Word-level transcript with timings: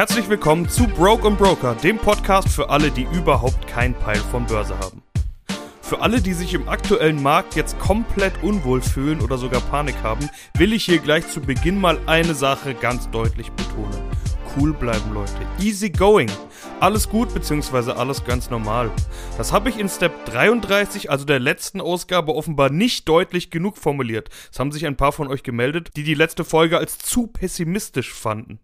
Herzlich 0.00 0.30
willkommen 0.30 0.66
zu 0.66 0.86
Broke 0.86 1.26
und 1.26 1.36
Broker, 1.36 1.74
dem 1.74 1.98
Podcast 1.98 2.48
für 2.48 2.70
alle, 2.70 2.90
die 2.90 3.06
überhaupt 3.12 3.66
kein 3.66 3.92
Peil 3.92 4.16
von 4.16 4.46
Börse 4.46 4.78
haben. 4.78 5.02
Für 5.82 6.00
alle, 6.00 6.22
die 6.22 6.32
sich 6.32 6.54
im 6.54 6.70
aktuellen 6.70 7.22
Markt 7.22 7.54
jetzt 7.54 7.78
komplett 7.78 8.42
unwohl 8.42 8.80
fühlen 8.80 9.20
oder 9.20 9.36
sogar 9.36 9.60
Panik 9.60 9.96
haben, 10.02 10.30
will 10.56 10.72
ich 10.72 10.86
hier 10.86 11.00
gleich 11.00 11.28
zu 11.28 11.42
Beginn 11.42 11.78
mal 11.78 11.98
eine 12.06 12.32
Sache 12.32 12.72
ganz 12.72 13.10
deutlich 13.10 13.52
betonen. 13.52 14.00
Cool 14.56 14.72
bleiben, 14.72 15.12
Leute. 15.12 15.46
Easy 15.60 15.90
going. 15.90 16.30
Alles 16.80 17.06
gut 17.06 17.34
bzw. 17.34 17.92
alles 17.92 18.24
ganz 18.24 18.48
normal. 18.48 18.90
Das 19.36 19.52
habe 19.52 19.68
ich 19.68 19.78
in 19.78 19.90
Step 19.90 20.24
33, 20.24 21.10
also 21.10 21.26
der 21.26 21.40
letzten 21.40 21.82
Ausgabe, 21.82 22.34
offenbar 22.34 22.70
nicht 22.70 23.06
deutlich 23.06 23.50
genug 23.50 23.76
formuliert. 23.76 24.30
Es 24.50 24.58
haben 24.58 24.72
sich 24.72 24.86
ein 24.86 24.96
paar 24.96 25.12
von 25.12 25.28
euch 25.28 25.42
gemeldet, 25.42 25.90
die 25.96 26.04
die 26.04 26.14
letzte 26.14 26.44
Folge 26.44 26.78
als 26.78 26.96
zu 26.96 27.26
pessimistisch 27.26 28.14
fanden. 28.14 28.60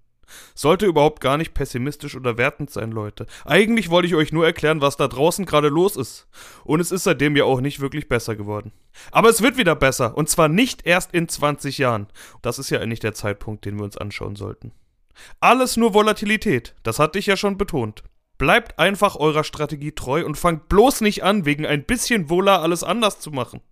Sollte 0.55 0.87
überhaupt 0.87 1.21
gar 1.21 1.37
nicht 1.37 1.55
pessimistisch 1.55 2.17
oder 2.17 2.39
wertend 2.39 2.71
sein, 2.71 2.91
Leute. 2.91 3.27
Eigentlich 3.45 3.91
wollte 3.91 4.09
ich 4.09 4.15
euch 4.15 4.33
nur 4.33 4.45
erklären, 4.45 4.81
was 4.81 4.97
da 4.97 5.09
draußen 5.09 5.47
gerade 5.47 5.69
los 5.69 5.97
ist. 5.97 6.29
Und 6.65 6.81
es 6.81 6.91
ist 6.91 7.05
seitdem 7.05 7.37
ja 7.37 7.45
auch 7.45 7.61
nicht 7.61 7.81
wirklich 7.81 8.09
besser 8.09 8.37
geworden. 8.37 8.73
Aber 9.13 9.29
es 9.29 9.43
wird 9.43 9.57
wieder 9.57 9.77
besser. 9.77 10.17
Und 10.17 10.29
zwar 10.29 10.49
nicht 10.49 10.87
erst 10.87 11.13
in 11.15 11.29
20 11.29 11.79
Jahren. 11.79 12.09
Das 12.43 12.59
ist 12.59 12.71
ja 12.71 12.81
eigentlich 12.81 13.01
der 13.01 13.15
Zeitpunkt, 13.15 13.65
den 13.65 13.77
wir 13.77 13.85
uns 13.85 13.97
anschauen 13.97 14.37
sollten. 14.37 14.73
Alles 15.41 15.77
nur 15.77 15.95
Volatilität. 15.95 16.75
Das 16.83 16.99
hatte 16.99 17.19
ich 17.19 17.27
ja 17.27 17.37
schon 17.37 17.57
betont. 17.59 18.03
Bleibt 18.39 18.79
einfach 18.79 19.17
eurer 19.17 19.45
Strategie 19.45 19.93
treu 19.93 20.25
und 20.25 20.37
fangt 20.37 20.69
bloß 20.69 21.01
nicht 21.01 21.25
an, 21.25 21.47
wegen 21.47 21.65
ein 21.65 21.85
bisschen 21.85 22.29
Vola 22.29 22.61
alles 22.61 22.83
anders 22.85 23.19
zu 23.19 23.31
machen. 23.31 23.63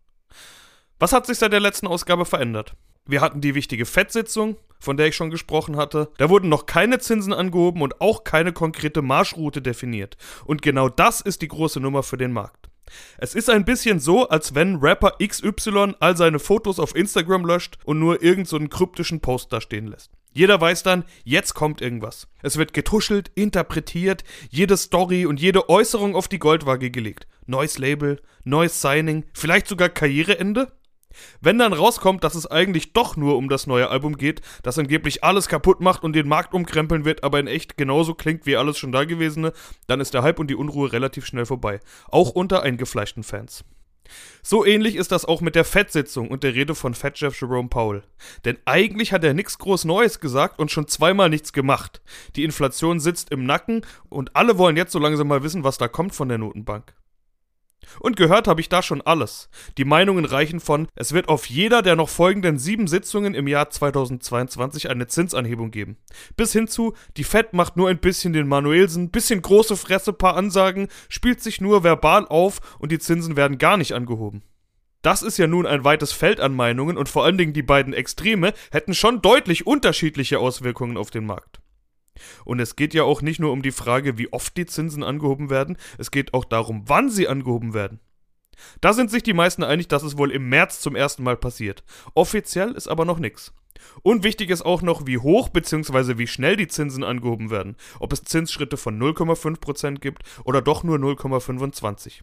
Was 0.99 1.13
hat 1.13 1.27
sich 1.27 1.39
seit 1.39 1.53
der 1.53 1.61
letzten 1.61 1.87
Ausgabe 1.87 2.25
verändert? 2.25 2.75
Wir 3.07 3.21
hatten 3.21 3.43
die 3.43 3.55
wichtige 3.55 3.85
FED-Sitzung, 3.85 4.57
von 4.85 4.97
der 4.97 5.09
ich 5.09 5.17
schon 5.17 5.31
gesprochen 5.31 5.77
hatte. 5.77 6.11
Da 6.19 6.29
wurden 6.29 6.49
noch 6.49 6.67
keine 6.67 6.99
Zinsen 6.99 7.33
angehoben 7.33 7.83
und 7.83 8.01
auch 8.01 8.25
keine 8.25 8.53
konkrete 8.53 9.03
Marschroute 9.03 9.63
definiert. 9.63 10.17
Und 10.45 10.63
genau 10.63 10.89
das 10.89 11.21
ist 11.21 11.43
die 11.43 11.49
große 11.49 11.81
Nummer 11.81 12.03
für 12.03 12.17
den 12.17 12.33
Markt. 12.33 12.69
Es 13.19 13.35
ist 13.35 13.51
ein 13.51 13.65
bisschen 13.65 13.99
so, 13.99 14.29
als 14.29 14.55
wenn 14.55 14.77
Rapper 14.77 15.17
XY 15.25 15.95
all 16.01 16.17
seine 16.17 16.39
Fotos 16.39 16.79
auf 16.79 16.95
Instagram 16.95 17.45
löscht 17.45 17.79
und 17.85 17.99
nur 17.99 18.23
irgendeinen 18.23 18.69
so 18.69 18.69
kryptischen 18.69 19.21
Post 19.21 19.53
da 19.53 19.61
stehen 19.61 19.87
lässt. 19.87 20.11
Jeder 20.33 20.61
weiß 20.61 20.83
dann, 20.83 21.05
jetzt 21.23 21.55
kommt 21.55 21.81
irgendwas. 21.81 22.27
Es 22.43 22.57
wird 22.57 22.75
getuschelt, 22.75 23.31
interpretiert, 23.37 24.25
jede 24.51 24.77
Story 24.77 25.27
und 25.27 25.41
jede 25.41 25.69
Äußerung 25.69 26.17
auf 26.17 26.27
die 26.27 26.41
Goldwaage 26.41 26.91
gelegt. 26.91 27.29
Neues 27.47 27.79
Label, 27.79 28.21
neues 28.43 28.81
Signing, 28.81 29.25
vielleicht 29.33 29.69
sogar 29.69 29.89
Karriereende? 29.89 30.73
Wenn 31.41 31.59
dann 31.59 31.73
rauskommt, 31.73 32.25
dass 32.25 32.35
es 32.35 32.47
eigentlich 32.47 32.93
doch 32.93 33.17
nur 33.17 33.37
um 33.37 33.49
das 33.49 33.67
neue 33.67 33.89
Album 33.89 34.17
geht, 34.17 34.41
das 34.63 34.79
angeblich 34.79 35.25
alles 35.25 35.49
kaputt 35.49 35.81
macht 35.81 36.05
und 36.05 36.15
den 36.15 36.29
Markt 36.29 36.55
umkrempeln 36.55 37.05
wird, 37.05 37.25
aber 37.25 37.41
in 37.41 37.47
echt 37.47 37.77
genauso 37.77 38.15
klingt 38.15 38.47
wie 38.47 38.57
alles 38.57 38.79
schon 38.79 38.93
Dagewesene, 38.93 39.53
dann 39.87 40.01
ist 40.01 40.15
der 40.15 40.23
Hype 40.23 40.39
und 40.39 40.49
die 40.49 40.57
Unruhe 40.57 40.93
relativ 40.93 41.27
schnell 41.27 41.47
vorbei. 41.47 41.81
Auch 42.09 42.31
unter 42.31 42.63
eingefleischten 42.63 43.23
Fans. 43.23 43.65
So 44.43 44.65
ähnlich 44.65 44.97
ist 44.97 45.13
das 45.13 45.25
auch 45.25 45.41
mit 45.41 45.55
der 45.55 45.65
FED-Sitzung 45.65 46.29
und 46.29 46.43
der 46.43 46.55
Rede 46.55 46.75
von 46.75 46.95
Fed-Chef 46.95 47.41
Jerome 47.41 47.69
Powell. 47.69 48.03
Denn 48.45 48.59
eigentlich 48.67 49.13
hat 49.13 49.25
er 49.25 49.35
nichts 49.35 49.59
groß 49.59 49.85
Neues 49.85 50.21
gesagt 50.21 50.59
und 50.59 50.71
schon 50.71 50.89
zweimal 50.89 51.31
nichts 51.31 51.53
gemacht. 51.53 52.03
Die 52.37 52.45
Inflation 52.45 53.01
sitzt 53.01 53.31
im 53.31 53.45
Nacken 53.45 53.83
und 54.09 54.37
alle 54.37 54.59
wollen 54.59 54.77
jetzt 54.77 54.93
so 54.93 54.99
langsam 54.99 55.29
mal 55.29 55.43
wissen, 55.43 55.65
was 55.65 55.79
da 55.79 55.89
kommt 55.89 56.15
von 56.15 56.29
der 56.29 56.39
Notenbank. 56.39 56.95
Und 58.01 58.17
gehört 58.17 58.49
habe 58.49 58.61
ich 58.61 58.69
da 58.69 58.83
schon 58.83 59.03
alles. 59.03 59.49
Die 59.79 59.85
Meinungen 59.85 60.25
reichen 60.25 60.61
von, 60.61 60.89
es 60.95 61.13
wird 61.13 61.29
auf 61.29 61.47
jeder 61.47 61.83
der 61.83 61.97
noch 61.97 62.09
folgenden 62.09 62.59
sieben 62.59 62.87
Sitzungen 62.87 63.35
im 63.35 63.49
Jahr 63.49 63.71
2022 63.71 64.91
eine 64.91 65.07
Zinsanhebung 65.07 65.71
geben. 65.71 65.97
Bis 66.37 66.53
hin 66.53 66.69
zu, 66.69 66.95
die 67.17 67.25
Fed 67.25 67.53
macht 67.53 67.77
nur 67.77 67.89
ein 67.89 67.99
bisschen 67.99 68.33
den 68.33 68.49
Manuelsen, 68.49 69.11
bisschen 69.11 69.43
große 69.43 69.77
Fresse, 69.77 70.13
paar 70.13 70.37
Ansagen, 70.37 70.89
spielt 71.09 71.43
sich 71.43 71.61
nur 71.61 71.85
verbal 71.85 72.27
auf 72.27 72.61
und 72.79 72.93
die 72.93 72.99
Zinsen 72.99 73.37
werden 73.37 73.59
gar 73.59 73.77
nicht 73.77 73.93
angehoben. 73.93 74.43
Das 75.03 75.23
ist 75.23 75.37
ja 75.37 75.47
nun 75.47 75.67
ein 75.67 75.85
weites 75.85 76.13
Feld 76.13 76.41
an 76.41 76.55
Meinungen 76.55 76.97
und 76.97 77.11
vor 77.11 77.25
allen 77.25 77.37
Dingen 77.37 77.53
die 77.53 77.63
beiden 77.63 77.93
Extreme 77.93 78.55
hätten 78.73 78.95
schon 78.95 79.21
deutlich 79.21 79.67
unterschiedliche 79.67 80.39
Auswirkungen 80.39 80.97
auf 80.97 81.11
den 81.11 81.27
Markt. 81.27 81.61
Und 82.45 82.61
es 82.61 82.77
geht 82.77 82.95
ja 82.95 83.05
auch 83.05 83.23
nicht 83.23 83.41
nur 83.41 83.53
um 83.53 83.63
die 83.63 83.73
Frage, 83.73 84.19
wie 84.19 84.33
oft 84.33 84.57
die 84.57 84.67
Zinsen 84.67 85.03
angehoben 85.03 85.51
werden, 85.51 85.77
es 85.99 86.11
geht 86.11 86.35
auch 86.35 86.45
darum, 86.45 86.85
wann 86.87 87.11
sie 87.11 87.29
angehoben 87.29 87.75
werden. 87.75 88.01
Da 88.81 88.93
sind 88.93 89.11
sich 89.11 89.23
die 89.23 89.33
meisten 89.33 89.65
einig, 89.65 89.89
dass 89.89 90.03
es 90.03 90.17
wohl 90.17 90.31
im 90.31 90.49
März 90.49 90.81
zum 90.81 90.97
ersten 90.97 91.23
Mal 91.23 91.37
passiert. 91.37 91.83
Offiziell 92.15 92.73
ist 92.73 92.89
aber 92.89 93.05
noch 93.05 93.19
nichts. 93.19 93.53
Und 94.03 94.23
wichtig 94.23 94.51
ist 94.51 94.63
auch 94.63 94.83
noch, 94.83 95.07
wie 95.07 95.19
hoch 95.19 95.49
bzw. 95.49 96.19
wie 96.19 96.27
schnell 96.27 96.57
die 96.57 96.69
Zinsen 96.69 97.05
angehoben 97.05 97.51
werden. 97.51 97.77
Ob 98.01 98.13
es 98.13 98.23
Zinsschritte 98.23 98.77
von 98.77 99.01
0,5% 99.01 99.99
gibt 99.99 100.23
oder 100.45 100.63
doch 100.63 100.85
nur 100.85 100.99
0,25%. 100.99 102.23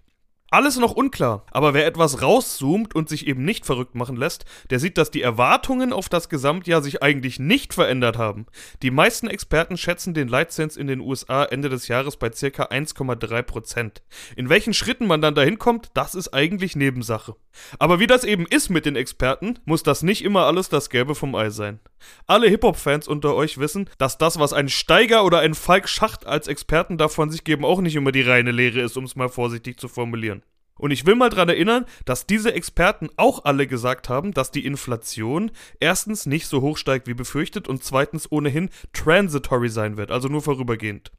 Alles 0.53 0.77
noch 0.77 0.91
unklar, 0.91 1.45
aber 1.51 1.73
wer 1.73 1.85
etwas 1.85 2.21
rauszoomt 2.21 2.93
und 2.93 3.07
sich 3.07 3.25
eben 3.25 3.45
nicht 3.45 3.65
verrückt 3.65 3.95
machen 3.95 4.17
lässt, 4.17 4.43
der 4.69 4.81
sieht, 4.81 4.97
dass 4.97 5.09
die 5.09 5.21
Erwartungen 5.21 5.93
auf 5.93 6.09
das 6.09 6.27
Gesamtjahr 6.27 6.81
sich 6.81 7.01
eigentlich 7.01 7.39
nicht 7.39 7.73
verändert 7.73 8.17
haben. 8.17 8.47
Die 8.81 8.91
meisten 8.91 9.27
Experten 9.27 9.77
schätzen 9.77 10.13
den 10.13 10.27
Leitzins 10.27 10.75
in 10.75 10.87
den 10.87 10.99
USA 10.99 11.45
Ende 11.45 11.69
des 11.69 11.87
Jahres 11.87 12.17
bei 12.17 12.31
ca. 12.31 12.63
1,3%. 12.65 14.01
In 14.35 14.49
welchen 14.49 14.73
Schritten 14.73 15.07
man 15.07 15.21
dann 15.21 15.35
dahin 15.35 15.57
kommt, 15.57 15.89
das 15.93 16.15
ist 16.15 16.33
eigentlich 16.33 16.75
Nebensache. 16.75 17.37
Aber 17.79 18.01
wie 18.01 18.07
das 18.07 18.25
eben 18.25 18.45
ist 18.45 18.69
mit 18.69 18.85
den 18.85 18.97
Experten, 18.97 19.57
muss 19.63 19.83
das 19.83 20.03
nicht 20.03 20.21
immer 20.21 20.47
alles 20.47 20.67
das 20.67 20.89
Gelbe 20.89 21.15
vom 21.15 21.33
Ei 21.33 21.49
sein. 21.49 21.79
Alle 22.27 22.49
Hip-Hop-Fans 22.49 23.07
unter 23.07 23.35
euch 23.35 23.57
wissen, 23.57 23.89
dass 23.97 24.17
das, 24.17 24.39
was 24.39 24.53
ein 24.53 24.67
Steiger 24.69 25.23
oder 25.23 25.39
ein 25.39 25.53
Falk 25.53 25.87
Schacht 25.87 26.25
als 26.25 26.47
Experten 26.47 26.97
davon 26.97 27.29
sich 27.29 27.43
geben, 27.43 27.63
auch 27.63 27.79
nicht 27.79 27.95
immer 27.95 28.11
die 28.11 28.21
reine 28.21 28.51
Lehre 28.51 28.81
ist, 28.81 28.97
um 28.97 29.05
es 29.05 29.15
mal 29.15 29.29
vorsichtig 29.29 29.79
zu 29.79 29.87
formulieren. 29.87 30.40
Und 30.81 30.89
ich 30.89 31.05
will 31.05 31.13
mal 31.13 31.29
daran 31.29 31.47
erinnern, 31.47 31.85
dass 32.05 32.25
diese 32.25 32.55
Experten 32.55 33.09
auch 33.15 33.45
alle 33.45 33.67
gesagt 33.67 34.09
haben, 34.09 34.33
dass 34.33 34.49
die 34.49 34.65
Inflation 34.65 35.51
erstens 35.79 36.25
nicht 36.25 36.47
so 36.47 36.61
hoch 36.61 36.75
steigt 36.75 37.05
wie 37.05 37.13
befürchtet 37.13 37.67
und 37.67 37.83
zweitens 37.83 38.31
ohnehin 38.31 38.71
transitory 38.91 39.69
sein 39.69 39.95
wird, 39.95 40.09
also 40.09 40.27
nur 40.27 40.41
vorübergehend. 40.41 41.11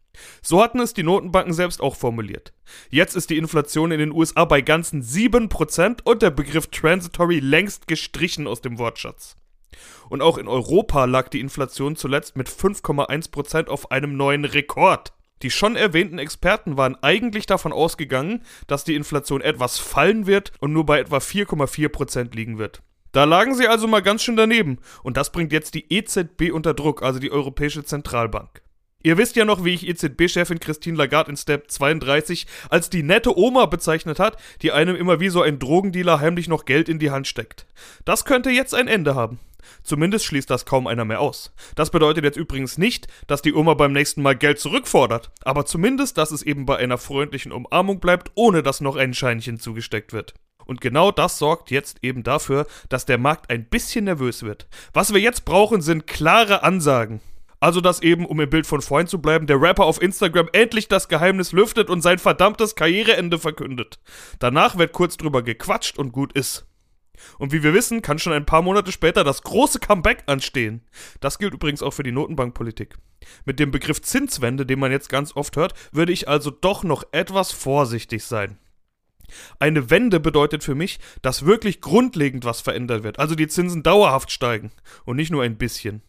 So 0.43 0.61
hatten 0.61 0.81
es 0.81 0.95
die 0.95 1.05
Notenbanken 1.05 1.53
selbst 1.53 1.81
auch 1.81 1.95
formuliert. 1.95 2.53
Jetzt 2.91 3.15
ist 3.15 3.31
die 3.31 3.39
Inflation 3.39 3.93
in 3.93 4.01
den 4.01 4.11
USA 4.11 4.47
bei 4.47 4.63
ganzen 4.63 5.01
7% 5.01 6.03
und 6.03 6.23
der 6.23 6.31
Begriff 6.31 6.67
transitory 6.67 7.39
längst 7.39 7.87
gestrichen 7.87 8.49
aus 8.49 8.63
dem 8.63 8.79
Wortschatz. 8.79 9.37
Und 10.09 10.23
auch 10.23 10.39
in 10.39 10.49
Europa 10.49 11.05
lag 11.05 11.29
die 11.29 11.41
Inflation 11.41 11.95
zuletzt 11.95 12.35
mit 12.35 12.49
5,1% 12.49 13.69
auf 13.69 13.93
einem 13.93 14.17
neuen 14.17 14.45
Rekord. 14.45 15.13
Die 15.43 15.51
schon 15.51 15.77
erwähnten 15.77 16.19
Experten 16.19 16.77
waren 16.77 16.97
eigentlich 17.03 17.47
davon 17.47 17.73
ausgegangen, 17.73 18.43
dass 18.69 18.85
die 18.85 18.95
Inflation 18.95 19.41
etwas 19.41 19.79
fallen 19.79 20.27
wird 20.27 20.53
und 20.61 20.73
nur 20.73 20.87
bei 20.87 21.01
etwa 21.01 21.19
4,4% 21.19 22.35
liegen 22.35 22.59
wird. 22.59 22.83
Da 23.11 23.25
lagen 23.25 23.55
sie 23.55 23.69
also 23.69 23.89
mal 23.89 24.03
ganz 24.03 24.23
schön 24.23 24.37
daneben 24.37 24.79
und 25.03 25.17
das 25.17 25.33
bringt 25.33 25.53
jetzt 25.53 25.75
die 25.75 25.93
EZB 25.93 26.51
unter 26.53 26.73
Druck, 26.73 27.03
also 27.03 27.19
die 27.19 27.31
Europäische 27.31 27.85
Zentralbank. 27.85 28.63
Ihr 29.03 29.19
wisst 29.19 29.35
ja 29.35 29.45
noch, 29.45 29.65
wie 29.65 29.75
ich 29.75 29.89
EZB-Chefin 29.89 30.61
Christine 30.61 30.97
Lagarde 30.97 31.31
in 31.31 31.37
Step 31.37 31.71
32 31.71 32.47
als 32.71 32.89
die 32.89 33.03
nette 33.03 33.37
Oma 33.37 33.67
bezeichnet 33.67 34.21
hat, 34.21 34.37
die 34.63 34.71
einem 34.71 34.95
immer 34.95 35.19
wie 35.19 35.29
so 35.29 35.43
ein 35.43 35.59
Drogendealer 35.59 36.21
heimlich 36.21 36.47
noch 36.47 36.65
Geld 36.65 36.89
in 36.89 37.01
die 37.01 37.11
Hand 37.11 37.27
steckt. 37.27 37.67
Das 38.05 38.25
könnte 38.25 38.51
jetzt 38.51 38.75
ein 38.75 38.87
Ende 38.87 39.17
haben. 39.17 39.41
Zumindest 39.83 40.25
schließt 40.25 40.51
das 40.51 40.67
kaum 40.67 40.87
einer 40.87 41.05
mehr 41.05 41.21
aus. 41.21 41.53
Das 41.75 41.91
bedeutet 41.91 42.25
jetzt 42.25 42.37
übrigens 42.37 42.79
nicht, 42.79 43.07
dass 43.27 43.43
die 43.43 43.55
Oma 43.55 43.75
beim 43.75 43.93
nächsten 43.93 44.23
Mal 44.23 44.37
Geld 44.37 44.59
zurückfordert, 44.59 45.31
aber 45.45 45.67
zumindest, 45.67 46.19
dass 46.19 46.31
es 46.31 46.43
eben 46.43 46.67
bei 46.67 46.77
einer 46.77 46.99
freundlichen 46.99 47.53
Umarmung 47.53 48.01
bleibt, 48.01 48.31
ohne 48.35 48.63
dass 48.63 48.81
noch 48.81 48.97
ein 48.97 49.15
Scheinchen 49.15 49.59
zugesteckt 49.59 50.13
wird. 50.13 50.35
Und 50.65 50.81
genau 50.81 51.11
das 51.11 51.39
sorgt 51.39 51.71
jetzt 51.71 51.99
eben 52.03 52.23
dafür, 52.23 52.67
dass 52.89 53.07
der 53.07 53.19
Markt 53.19 53.51
ein 53.51 53.67
bisschen 53.67 54.05
nervös 54.05 54.43
wird. 54.43 54.69
Was 54.93 55.13
wir 55.13 55.21
jetzt 55.21 55.45
brauchen, 55.45 55.83
sind 55.83 56.07
klare 56.07 56.63
Ansagen. 56.63 57.21
Also, 57.63 57.81
dass 57.81 58.03
eben, 58.03 58.27
um 58.27 58.41
im 58.41 58.51
Bild 58.51 58.67
von 58.67 58.83
Freund 58.83 59.09
zu 59.09 59.21
bleiben, 59.21 59.47
der 59.47 59.61
Rapper 59.61 59.85
auf 59.85 60.03
Instagram 60.03 60.49
endlich 60.53 60.89
das 60.89 61.09
Geheimnis 61.09 61.53
lüftet 61.53 61.91
und 61.91 62.01
sein 62.01 62.19
verdammtes 62.19 62.75
Karriereende 62.75 63.39
verkündet. 63.39 64.01
Danach 64.41 64.79
wird 64.79 64.93
kurz 64.93 65.17
drüber 65.17 65.43
gequatscht 65.43 65.97
und 65.97 66.11
gut 66.11 66.33
ist. 66.33 66.67
Und 67.39 67.53
wie 67.53 67.63
wir 67.63 67.75
wissen, 67.75 68.03
kann 68.03 68.19
schon 68.19 68.33
ein 68.33 68.47
paar 68.47 68.63
Monate 68.63 68.93
später 68.93 69.25
das 69.25 69.43
große 69.43 69.79
Comeback 69.79 70.25
anstehen. 70.27 70.83
Das 71.21 71.39
gilt 71.39 71.55
übrigens 71.55 71.83
auch 71.83 71.93
für 71.93 72.03
die 72.03 72.13
Notenbankpolitik. 72.13 72.97
Mit 73.45 73.61
dem 73.61 73.71
Begriff 73.71 74.03
Zinswende, 74.03 74.67
den 74.67 74.81
man 74.81 74.91
jetzt 74.91 75.09
ganz 75.09 75.37
oft 75.37 75.57
hört, 75.57 75.75
würde 75.93 76.13
ich 76.13 76.29
also 76.29 76.51
doch 76.51 76.83
noch 76.83 77.05
etwas 77.13 77.53
vorsichtig 77.53 78.25
sein. 78.25 78.59
Eine 79.59 79.91
Wende 79.91 80.21
bedeutet 80.21 80.63
für 80.63 80.75
mich, 80.75 80.99
dass 81.23 81.47
wirklich 81.47 81.81
grundlegend 81.81 82.45
was 82.45 82.61
verändert 82.61 83.03
wird, 83.03 83.19
also 83.19 83.35
die 83.35 83.49
Zinsen 83.49 83.83
dauerhaft 83.83 84.31
steigen 84.31 84.73
und 85.05 85.17
nicht 85.17 85.31
nur 85.31 85.43
ein 85.43 85.57
bisschen. 85.57 86.03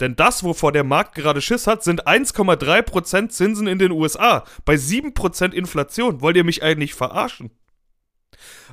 Denn 0.00 0.14
das, 0.16 0.44
wovor 0.44 0.72
der 0.72 0.84
Markt 0.84 1.14
gerade 1.14 1.40
Schiss 1.40 1.66
hat, 1.66 1.82
sind 1.82 2.06
1,3% 2.06 3.28
Zinsen 3.28 3.66
in 3.66 3.78
den 3.78 3.92
USA 3.92 4.44
bei 4.64 4.74
7% 4.74 5.52
Inflation. 5.52 6.20
Wollt 6.20 6.36
ihr 6.36 6.44
mich 6.44 6.62
eigentlich 6.62 6.94
verarschen? 6.94 7.50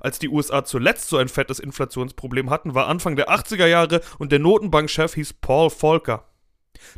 Als 0.01 0.19
die 0.19 0.29
USA 0.29 0.63
zuletzt 0.65 1.09
so 1.09 1.17
ein 1.17 1.27
fettes 1.27 1.59
Inflationsproblem 1.59 2.49
hatten, 2.49 2.73
war 2.73 2.87
Anfang 2.87 3.15
der 3.15 3.29
80er 3.29 3.67
Jahre 3.67 4.01
und 4.19 4.31
der 4.31 4.39
Notenbankchef 4.39 5.15
hieß 5.15 5.33
Paul 5.33 5.69
Volcker. 5.69 6.27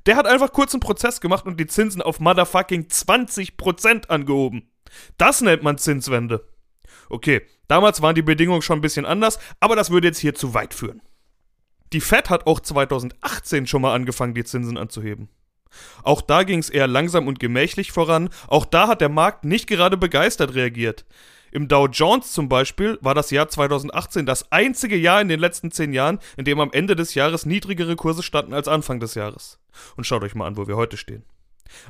Der 0.06 0.16
hat 0.16 0.28
einfach 0.28 0.52
kurz 0.52 0.74
einen 0.74 0.82
Prozess 0.82 1.22
gemacht 1.22 1.46
und 1.46 1.60
die 1.60 1.68
Zinsen 1.68 2.02
auf 2.02 2.20
motherfucking 2.20 2.84
20% 2.84 4.08
angehoben. 4.08 4.70
Das 5.18 5.42
nennt 5.42 5.64
man 5.64 5.78
Zinswende. 5.78 6.48
Okay, 7.10 7.42
damals 7.68 8.02
waren 8.02 8.16
die 8.16 8.22
Bedingungen 8.22 8.62
schon 8.62 8.80
ein 8.80 8.82
bisschen 8.82 9.06
anders, 9.06 9.40
aber 9.60 9.76
das 9.76 9.92
würde 9.92 10.08
jetzt 10.08 10.20
hier 10.20 10.36
zu 10.36 10.54
weit 10.54 10.74
führen. 10.74 11.02
Die 11.94 12.02
Fed 12.02 12.30
hat 12.30 12.48
auch 12.48 12.60
2018 12.60 13.68
schon 13.68 13.82
mal 13.82 13.94
angefangen, 13.94 14.34
die 14.34 14.44
Zinsen 14.44 14.78
anzuheben. 14.78 15.30
Auch 16.04 16.22
da 16.22 16.44
ging 16.44 16.60
es 16.60 16.70
eher 16.70 16.88
langsam 16.88 17.28
und 17.28 17.40
gemächlich 17.40 17.92
voran, 17.92 18.30
auch 18.48 18.66
da 18.66 18.88
hat 18.88 19.02
der 19.02 19.10
Markt 19.10 19.44
nicht 19.44 19.68
gerade 19.68 19.98
begeistert 19.98 20.56
reagiert. 20.56 21.06
Im 21.56 21.70
Dow 21.70 21.88
Jones 21.88 22.34
zum 22.34 22.50
Beispiel 22.50 23.00
war 23.00 23.16
das 23.16 23.32
Jahr 23.32 23.48
2018 23.48 24.26
das 24.26 24.52
einzige 24.52 24.98
Jahr 24.98 25.22
in 25.22 25.30
den 25.30 25.40
letzten 25.40 25.72
zehn 25.72 25.94
Jahren, 25.94 26.20
in 26.36 26.44
dem 26.44 26.60
am 26.60 26.74
Ende 26.74 26.98
des 26.98 27.14
Jahres 27.14 27.46
niedrigere 27.46 27.96
Kurse 27.96 28.24
standen 28.24 28.54
als 28.54 28.68
Anfang 28.68 29.00
des 29.00 29.16
Jahres. 29.16 29.58
Und 29.96 30.04
schaut 30.04 30.24
euch 30.24 30.36
mal 30.36 30.48
an, 30.48 30.58
wo 30.58 30.68
wir 30.68 30.76
heute 30.76 30.98
stehen. 30.98 31.24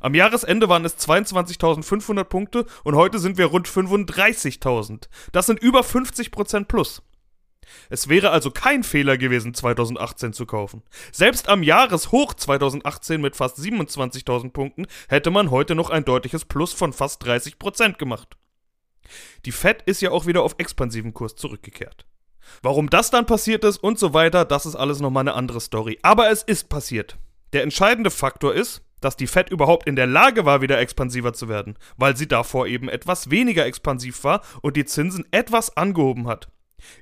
Am 0.02 0.14
Jahresende 0.14 0.70
waren 0.70 0.86
es 0.86 1.00
22.500 1.00 2.26
Punkte 2.26 2.68
und 2.84 2.94
heute 2.94 3.18
sind 3.18 3.40
wir 3.40 3.48
rund 3.48 3.68
35.000. 3.68 5.08
Das 5.32 5.48
sind 5.48 5.60
über 5.60 5.80
50% 5.80 6.66
plus. 6.66 7.02
Es 7.90 8.08
wäre 8.08 8.30
also 8.30 8.52
kein 8.52 8.84
Fehler 8.84 9.18
gewesen, 9.18 9.56
2018 9.56 10.34
zu 10.34 10.46
kaufen. 10.46 10.84
Selbst 11.12 11.50
am 11.50 11.64
Jahreshoch 11.64 12.36
2018 12.36 13.20
mit 13.20 13.36
fast 13.36 13.58
27.000 13.58 14.52
Punkten 14.52 14.86
hätte 15.10 15.32
man 15.32 15.50
heute 15.50 15.74
noch 15.74 15.90
ein 15.90 16.06
deutliches 16.06 16.46
Plus 16.46 16.72
von 16.72 16.94
fast 16.94 17.24
30% 17.24 17.98
gemacht. 17.98 18.38
Die 19.46 19.52
Fed 19.52 19.82
ist 19.84 20.02
ja 20.02 20.12
auch 20.12 20.26
wieder 20.26 20.44
auf 20.44 20.56
expansiven 20.58 21.14
Kurs 21.14 21.36
zurückgekehrt. 21.36 22.06
Warum 22.62 22.90
das 22.90 23.10
dann 23.10 23.26
passiert 23.26 23.64
ist 23.64 23.78
und 23.78 24.00
so 24.00 24.14
weiter, 24.14 24.46
das 24.46 24.66
ist 24.66 24.76
alles 24.76 25.00
nochmal 25.00 25.22
eine 25.22 25.34
andere 25.34 25.62
Story. 25.62 26.00
Aber 26.02 26.30
es 26.30 26.44
ist 26.44 26.70
passiert. 26.70 27.18
Der 27.54 27.64
entscheidende 27.64 28.12
Faktor 28.12 28.54
ist, 28.54 28.82
dass 29.02 29.18
die 29.18 29.28
Fed 29.28 29.50
überhaupt 29.50 29.88
in 29.88 29.96
der 29.96 30.08
Lage 30.08 30.46
war, 30.46 30.62
wieder 30.62 30.80
expansiver 30.80 31.34
zu 31.34 31.48
werden, 31.48 31.78
weil 31.98 32.18
sie 32.18 32.28
davor 32.28 32.68
eben 32.68 32.90
etwas 32.90 33.30
weniger 33.30 33.66
expansiv 33.66 34.24
war 34.24 34.42
und 34.62 34.78
die 34.78 34.86
Zinsen 34.86 35.26
etwas 35.32 35.78
angehoben 35.78 36.28
hat. 36.28 36.50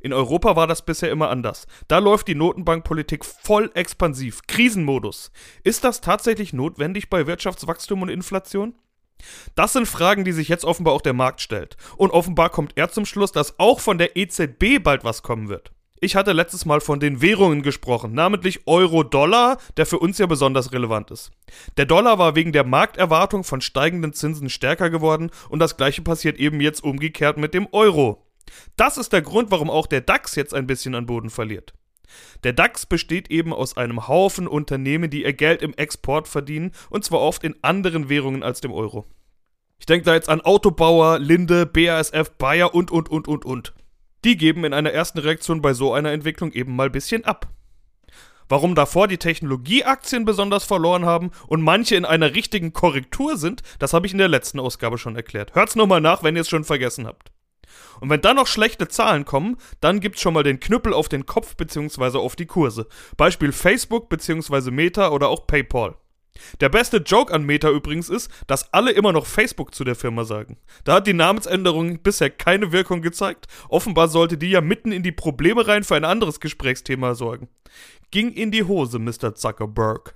In 0.01 0.13
Europa 0.13 0.55
war 0.55 0.67
das 0.67 0.85
bisher 0.85 1.11
immer 1.11 1.29
anders. 1.29 1.67
Da 1.87 1.99
läuft 1.99 2.27
die 2.27 2.35
Notenbankpolitik 2.35 3.25
voll 3.25 3.71
expansiv, 3.73 4.41
Krisenmodus. 4.47 5.31
Ist 5.63 5.83
das 5.83 6.01
tatsächlich 6.01 6.53
notwendig 6.53 7.09
bei 7.09 7.27
Wirtschaftswachstum 7.27 8.01
und 8.01 8.09
Inflation? 8.09 8.75
Das 9.55 9.73
sind 9.73 9.87
Fragen, 9.87 10.23
die 10.23 10.31
sich 10.31 10.47
jetzt 10.47 10.65
offenbar 10.65 10.93
auch 10.93 11.01
der 11.01 11.13
Markt 11.13 11.41
stellt. 11.41 11.77
Und 11.97 12.11
offenbar 12.11 12.49
kommt 12.49 12.73
er 12.75 12.89
zum 12.89 13.05
Schluss, 13.05 13.31
dass 13.31 13.59
auch 13.59 13.79
von 13.79 13.97
der 13.97 14.15
EZB 14.17 14.81
bald 14.83 15.03
was 15.03 15.23
kommen 15.23 15.49
wird. 15.49 15.71
Ich 16.03 16.17
hatte 16.17 16.33
letztes 16.33 16.65
Mal 16.65 16.81
von 16.81 16.99
den 16.99 17.21
Währungen 17.21 17.61
gesprochen, 17.61 18.13
namentlich 18.13 18.67
Euro-Dollar, 18.67 19.57
der 19.77 19.85
für 19.85 19.99
uns 19.99 20.17
ja 20.17 20.25
besonders 20.25 20.73
relevant 20.73 21.11
ist. 21.11 21.31
Der 21.77 21.85
Dollar 21.85 22.19
war 22.19 22.35
wegen 22.35 22.51
der 22.51 22.65
Markterwartung 22.65 23.45
von 23.45 23.61
steigenden 23.61 24.11
Zinsen 24.11 24.49
stärker 24.49 24.89
geworden 24.89 25.31
und 25.47 25.59
das 25.59 25.77
gleiche 25.77 26.01
passiert 26.01 26.37
eben 26.37 26.59
jetzt 26.59 26.83
umgekehrt 26.83 27.37
mit 27.37 27.53
dem 27.53 27.69
Euro. 27.71 28.27
Das 28.75 28.97
ist 28.97 29.13
der 29.13 29.21
Grund, 29.21 29.49
warum 29.49 29.69
auch 29.69 29.87
der 29.87 30.01
DAX 30.01 30.35
jetzt 30.35 30.53
ein 30.53 30.67
bisschen 30.67 30.93
an 30.93 31.05
Boden 31.05 31.29
verliert. 31.29 31.73
Der 32.43 32.53
DAX 32.53 32.85
besteht 32.85 33.31
eben 33.31 33.53
aus 33.53 33.77
einem 33.77 34.07
Haufen 34.07 34.47
Unternehmen, 34.47 35.09
die 35.09 35.23
ihr 35.23 35.33
Geld 35.33 35.61
im 35.61 35.73
Export 35.73 36.27
verdienen 36.27 36.71
und 36.89 37.03
zwar 37.03 37.21
oft 37.21 37.43
in 37.43 37.55
anderen 37.61 38.09
Währungen 38.09 38.43
als 38.43 38.61
dem 38.61 38.71
Euro. 38.71 39.05
Ich 39.79 39.85
denke 39.85 40.05
da 40.05 40.13
jetzt 40.13 40.29
an 40.29 40.41
Autobauer, 40.41 41.19
Linde, 41.19 41.65
BASF, 41.65 42.31
Bayer 42.37 42.73
und 42.73 42.91
und 42.91 43.09
und 43.09 43.27
und 43.27 43.45
und. 43.45 43.73
Die 44.23 44.37
geben 44.37 44.63
in 44.63 44.73
einer 44.73 44.91
ersten 44.91 45.19
Reaktion 45.19 45.61
bei 45.61 45.73
so 45.73 45.93
einer 45.93 46.11
Entwicklung 46.11 46.53
eben 46.53 46.75
mal 46.75 46.85
ein 46.85 46.91
bisschen 46.91 47.25
ab. 47.25 47.49
Warum 48.47 48.75
davor 48.75 49.07
die 49.07 49.17
Technologieaktien 49.17 50.25
besonders 50.25 50.63
verloren 50.63 51.05
haben 51.05 51.31
und 51.47 51.61
manche 51.61 51.95
in 51.95 52.05
einer 52.05 52.35
richtigen 52.35 52.71
Korrektur 52.71 53.37
sind, 53.37 53.61
das 53.79 53.93
habe 53.93 54.05
ich 54.05 54.11
in 54.11 54.19
der 54.19 54.27
letzten 54.27 54.59
Ausgabe 54.59 54.97
schon 54.97 55.15
erklärt. 55.15 55.55
Hört's 55.55 55.75
nochmal 55.75 56.01
nach, 56.01 56.23
wenn 56.23 56.35
ihr 56.35 56.41
es 56.41 56.49
schon 56.49 56.63
vergessen 56.63 57.07
habt. 57.07 57.31
Und 57.99 58.09
wenn 58.09 58.21
dann 58.21 58.35
noch 58.35 58.47
schlechte 58.47 58.87
Zahlen 58.87 59.25
kommen, 59.25 59.57
dann 59.81 59.99
gibt's 59.99 60.21
schon 60.21 60.33
mal 60.33 60.43
den 60.43 60.59
Knüppel 60.59 60.93
auf 60.93 61.09
den 61.09 61.25
Kopf 61.25 61.55
bzw. 61.55 62.17
auf 62.17 62.35
die 62.35 62.45
Kurse. 62.45 62.87
Beispiel 63.17 63.51
Facebook 63.51 64.09
bzw. 64.09 64.71
Meta 64.71 65.09
oder 65.09 65.29
auch 65.29 65.47
PayPal. 65.47 65.95
Der 66.59 66.69
beste 66.69 66.97
Joke 66.97 67.33
an 67.33 67.43
Meta 67.43 67.69
übrigens 67.69 68.09
ist, 68.09 68.29
dass 68.47 68.73
alle 68.73 68.91
immer 68.91 69.11
noch 69.11 69.25
Facebook 69.25 69.73
zu 69.73 69.83
der 69.83 69.95
Firma 69.95 70.23
sagen. 70.23 70.57
Da 70.83 70.95
hat 70.95 71.07
die 71.07 71.13
Namensänderung 71.13 71.99
bisher 71.99 72.29
keine 72.29 72.71
Wirkung 72.71 73.01
gezeigt. 73.01 73.47
Offenbar 73.69 74.07
sollte 74.07 74.37
die 74.37 74.49
ja 74.49 74.61
mitten 74.61 74.91
in 74.91 75.03
die 75.03 75.11
Probleme 75.11 75.67
rein 75.67 75.83
für 75.83 75.95
ein 75.95 76.05
anderes 76.05 76.39
Gesprächsthema 76.39 77.15
sorgen. 77.15 77.49
Ging 78.11 78.31
in 78.31 78.51
die 78.51 78.63
Hose, 78.63 78.99
Mr. 78.99 79.35
Zuckerberg. 79.35 80.15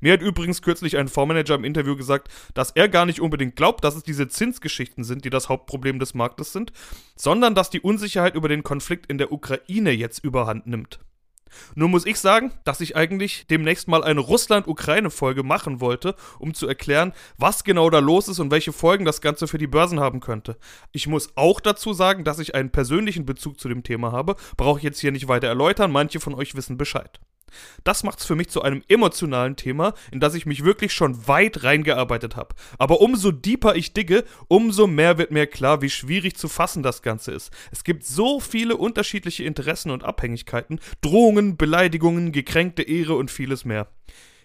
Mir 0.00 0.12
hat 0.12 0.22
übrigens 0.22 0.62
kürzlich 0.62 0.96
ein 0.96 1.08
Fondsmanager 1.08 1.54
im 1.54 1.64
Interview 1.64 1.96
gesagt, 1.96 2.28
dass 2.54 2.70
er 2.70 2.88
gar 2.88 3.06
nicht 3.06 3.20
unbedingt 3.20 3.56
glaubt, 3.56 3.84
dass 3.84 3.96
es 3.96 4.02
diese 4.02 4.28
Zinsgeschichten 4.28 5.04
sind, 5.04 5.24
die 5.24 5.30
das 5.30 5.48
Hauptproblem 5.48 5.98
des 5.98 6.14
Marktes 6.14 6.52
sind, 6.52 6.72
sondern 7.16 7.54
dass 7.54 7.70
die 7.70 7.80
Unsicherheit 7.80 8.34
über 8.34 8.48
den 8.48 8.62
Konflikt 8.62 9.06
in 9.06 9.18
der 9.18 9.32
Ukraine 9.32 9.90
jetzt 9.90 10.24
überhand 10.24 10.66
nimmt. 10.66 11.00
Nur 11.74 11.88
muss 11.88 12.06
ich 12.06 12.18
sagen, 12.18 12.52
dass 12.64 12.80
ich 12.80 12.96
eigentlich 12.96 13.46
demnächst 13.46 13.88
mal 13.88 14.04
eine 14.04 14.20
Russland-Ukraine-Folge 14.20 15.42
machen 15.42 15.80
wollte, 15.80 16.14
um 16.38 16.54
zu 16.54 16.66
erklären, 16.66 17.12
was 17.36 17.64
genau 17.64 17.90
da 17.90 17.98
los 17.98 18.28
ist 18.28 18.38
und 18.38 18.50
welche 18.50 18.72
Folgen 18.72 19.04
das 19.04 19.20
Ganze 19.20 19.48
für 19.48 19.58
die 19.58 19.66
Börsen 19.66 20.00
haben 20.00 20.20
könnte. 20.20 20.58
Ich 20.92 21.06
muss 21.06 21.36
auch 21.36 21.60
dazu 21.60 21.92
sagen, 21.92 22.24
dass 22.24 22.38
ich 22.38 22.54
einen 22.54 22.70
persönlichen 22.70 23.24
Bezug 23.24 23.58
zu 23.60 23.68
dem 23.68 23.82
Thema 23.82 24.12
habe, 24.12 24.36
brauche 24.56 24.78
ich 24.78 24.84
jetzt 24.84 25.00
hier 25.00 25.12
nicht 25.12 25.28
weiter 25.28 25.48
erläutern, 25.48 25.90
manche 25.90 26.20
von 26.20 26.34
euch 26.34 26.54
wissen 26.54 26.76
Bescheid. 26.76 27.20
Das 27.84 28.02
macht 28.02 28.20
es 28.20 28.26
für 28.26 28.34
mich 28.34 28.48
zu 28.48 28.62
einem 28.62 28.82
emotionalen 28.88 29.56
Thema, 29.56 29.94
in 30.10 30.20
das 30.20 30.34
ich 30.34 30.46
mich 30.46 30.64
wirklich 30.64 30.92
schon 30.92 31.26
weit 31.26 31.64
reingearbeitet 31.64 32.36
habe. 32.36 32.54
Aber 32.78 33.00
umso 33.00 33.30
deeper 33.30 33.76
ich 33.76 33.92
digge, 33.92 34.24
umso 34.48 34.86
mehr 34.86 35.18
wird 35.18 35.30
mir 35.30 35.46
klar, 35.46 35.82
wie 35.82 35.90
schwierig 35.90 36.36
zu 36.36 36.48
fassen 36.48 36.82
das 36.82 37.02
Ganze 37.02 37.32
ist. 37.32 37.52
Es 37.70 37.84
gibt 37.84 38.04
so 38.04 38.40
viele 38.40 38.76
unterschiedliche 38.76 39.44
Interessen 39.44 39.90
und 39.90 40.04
Abhängigkeiten, 40.04 40.80
Drohungen, 41.00 41.56
Beleidigungen, 41.56 42.32
gekränkte 42.32 42.82
Ehre 42.82 43.16
und 43.16 43.30
vieles 43.30 43.64
mehr. 43.64 43.88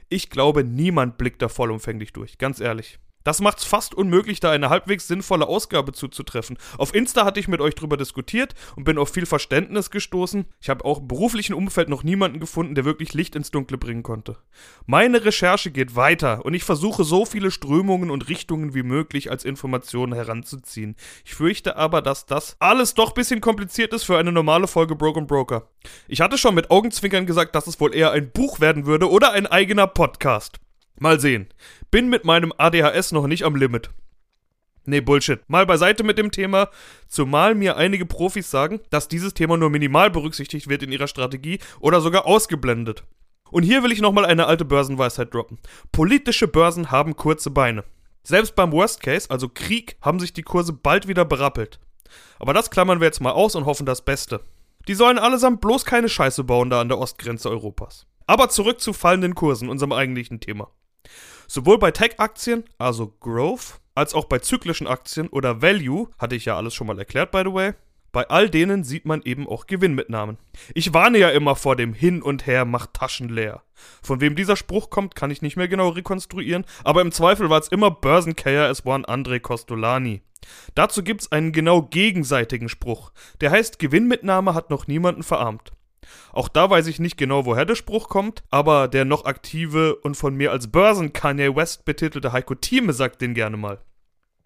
Ich 0.09 0.29
glaube, 0.29 0.63
niemand 0.63 1.17
blickt 1.17 1.41
da 1.41 1.49
vollumfänglich 1.49 2.13
durch, 2.13 2.37
ganz 2.37 2.59
ehrlich. 2.59 2.99
Das 3.23 3.41
macht 3.41 3.59
es 3.59 3.63
fast 3.63 3.93
unmöglich, 3.93 4.39
da 4.39 4.51
eine 4.51 4.69
halbwegs 4.69 5.07
sinnvolle 5.07 5.47
Ausgabe 5.47 5.93
zuzutreffen. 5.93 6.57
Auf 6.77 6.93
Insta 6.93 7.25
hatte 7.25 7.39
ich 7.39 7.47
mit 7.47 7.61
euch 7.61 7.75
drüber 7.75 7.97
diskutiert 7.97 8.53
und 8.75 8.83
bin 8.83 8.97
auf 8.97 9.09
viel 9.09 9.25
Verständnis 9.25 9.91
gestoßen. 9.91 10.45
Ich 10.61 10.69
habe 10.69 10.85
auch 10.85 10.99
im 10.99 11.07
beruflichen 11.07 11.53
Umfeld 11.53 11.89
noch 11.89 12.03
niemanden 12.03 12.39
gefunden, 12.39 12.75
der 12.75 12.85
wirklich 12.85 13.13
Licht 13.13 13.35
ins 13.35 13.51
Dunkle 13.51 13.77
bringen 13.77 14.03
konnte. 14.03 14.37
Meine 14.85 15.23
Recherche 15.23 15.71
geht 15.71 15.95
weiter 15.95 16.45
und 16.45 16.53
ich 16.53 16.63
versuche 16.63 17.03
so 17.03 17.25
viele 17.25 17.51
Strömungen 17.51 18.11
und 18.11 18.29
Richtungen 18.29 18.73
wie 18.73 18.83
möglich 18.83 19.31
als 19.31 19.45
Informationen 19.45 20.13
heranzuziehen. 20.13 20.95
Ich 21.25 21.35
fürchte 21.35 21.77
aber, 21.77 22.01
dass 22.01 22.25
das 22.25 22.55
alles 22.59 22.93
doch 22.93 23.11
ein 23.11 23.15
bisschen 23.15 23.41
kompliziert 23.41 23.93
ist 23.93 24.03
für 24.03 24.17
eine 24.17 24.31
normale 24.31 24.67
Folge 24.67 24.95
Broken 24.95 25.27
Broker. 25.27 25.69
Ich 26.07 26.21
hatte 26.21 26.37
schon 26.37 26.55
mit 26.55 26.71
Augenzwinkern 26.71 27.25
gesagt, 27.25 27.55
dass 27.55 27.67
es 27.67 27.79
wohl 27.79 27.95
eher 27.95 28.11
ein 28.11 28.31
Buch 28.31 28.59
werden 28.59 28.85
würde 28.85 29.09
oder 29.09 29.31
ein 29.31 29.47
eigener 29.47 29.87
Podcast. 29.87 30.59
Mal 30.99 31.19
sehen. 31.19 31.47
Bin 31.91 32.09
mit 32.09 32.25
meinem 32.25 32.53
ADHS 32.57 33.11
noch 33.11 33.27
nicht 33.27 33.43
am 33.43 33.55
Limit. 33.55 33.89
Nee, 34.85 35.01
Bullshit. 35.01 35.39
Mal 35.47 35.65
beiseite 35.65 36.03
mit 36.03 36.17
dem 36.17 36.31
Thema, 36.31 36.69
zumal 37.07 37.55
mir 37.55 37.77
einige 37.77 38.05
Profis 38.05 38.51
sagen, 38.51 38.81
dass 38.89 39.07
dieses 39.07 39.33
Thema 39.33 39.55
nur 39.57 39.69
minimal 39.69 40.11
berücksichtigt 40.11 40.67
wird 40.67 40.83
in 40.83 40.91
ihrer 40.91 41.07
Strategie 41.07 41.59
oder 41.79 42.01
sogar 42.01 42.25
ausgeblendet. 42.25 43.03
Und 43.49 43.63
hier 43.63 43.83
will 43.83 43.91
ich 43.91 44.01
nochmal 44.01 44.25
eine 44.25 44.47
alte 44.47 44.65
Börsenweisheit 44.65 45.33
droppen. 45.33 45.59
Politische 45.91 46.47
Börsen 46.47 46.91
haben 46.91 47.15
kurze 47.15 47.49
Beine. 47.51 47.85
Selbst 48.23 48.55
beim 48.55 48.71
Worst 48.71 49.01
Case, 49.01 49.29
also 49.29 49.47
Krieg, 49.47 49.95
haben 50.01 50.19
sich 50.19 50.33
die 50.33 50.43
Kurse 50.43 50.73
bald 50.73 51.07
wieder 51.07 51.23
berappelt. 51.23 51.79
Aber 52.39 52.53
das 52.53 52.71
klammern 52.71 52.99
wir 52.99 53.05
jetzt 53.05 53.21
mal 53.21 53.31
aus 53.31 53.55
und 53.55 53.65
hoffen 53.65 53.85
das 53.85 54.03
Beste. 54.03 54.41
Die 54.87 54.95
sollen 54.95 55.17
allesamt 55.17 55.61
bloß 55.61 55.85
keine 55.85 56.09
Scheiße 56.09 56.43
bauen 56.43 56.69
da 56.69 56.81
an 56.81 56.89
der 56.89 56.97
Ostgrenze 56.99 57.49
Europas. 57.49 58.05
Aber 58.27 58.49
zurück 58.49 58.81
zu 58.81 58.91
fallenden 58.91 59.35
Kursen, 59.35 59.69
unserem 59.69 59.91
eigentlichen 59.91 60.39
Thema. 60.39 60.69
Sowohl 61.47 61.77
bei 61.77 61.91
Tech-Aktien, 61.91 62.63
also 62.77 63.13
Growth, 63.19 63.79
als 63.95 64.13
auch 64.13 64.25
bei 64.25 64.39
zyklischen 64.39 64.87
Aktien 64.87 65.27
oder 65.27 65.61
Value, 65.61 66.09
hatte 66.17 66.35
ich 66.35 66.45
ja 66.45 66.57
alles 66.57 66.73
schon 66.73 66.87
mal 66.87 66.97
erklärt, 66.97 67.31
by 67.31 67.43
the 67.45 67.53
way, 67.53 67.73
bei 68.13 68.29
all 68.29 68.47
denen 68.47 68.83
sieht 68.83 69.05
man 69.05 69.23
eben 69.23 69.47
auch 69.47 69.65
Gewinnmitnahmen. 69.65 70.37
Ich 70.75 70.93
warne 70.93 71.17
ja 71.17 71.29
immer 71.29 71.55
vor 71.55 71.75
dem 71.75 71.93
Hin 71.93 72.21
und 72.21 72.45
Her 72.45 72.63
macht 72.63 72.93
Taschen 72.93 73.27
leer. 73.27 73.63
Von 74.03 74.21
wem 74.21 74.35
dieser 74.35 74.55
Spruch 74.55 74.91
kommt, 74.91 75.15
kann 75.15 75.31
ich 75.31 75.41
nicht 75.41 75.57
mehr 75.57 75.67
genau 75.67 75.89
rekonstruieren, 75.89 76.63
aber 76.83 77.01
im 77.01 77.11
Zweifel 77.11 77.49
war 77.49 77.59
es 77.59 77.69
immer 77.69 77.89
Börsencayer 77.89 78.69
es 78.69 78.85
one 78.85 79.05
André 79.05 79.39
Costolani. 79.39 80.21
Dazu 80.75 81.03
gibt's 81.03 81.31
einen 81.31 81.51
genau 81.51 81.81
gegenseitigen 81.81 82.69
Spruch. 82.69 83.11
Der 83.41 83.49
heißt 83.49 83.79
Gewinnmitnahme 83.79 84.53
hat 84.53 84.69
noch 84.69 84.85
niemanden 84.85 85.23
verarmt. 85.23 85.71
Auch 86.31 86.47
da 86.47 86.69
weiß 86.69 86.87
ich 86.87 86.99
nicht 86.99 87.17
genau, 87.17 87.45
woher 87.45 87.65
der 87.65 87.75
Spruch 87.75 88.09
kommt, 88.09 88.43
aber 88.49 88.87
der 88.87 89.05
noch 89.05 89.25
aktive 89.25 89.95
und 89.95 90.15
von 90.15 90.35
mir 90.35 90.51
als 90.51 90.71
Börsen 90.71 91.13
Kanye 91.13 91.55
West 91.55 91.85
betitelte 91.85 92.31
Heiko 92.31 92.55
Thieme 92.55 92.93
sagt 92.93 93.21
den 93.21 93.33
gerne 93.33 93.57
mal. 93.57 93.79